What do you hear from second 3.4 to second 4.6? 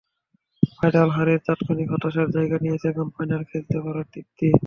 খেলতে পারার তৃপ্তি।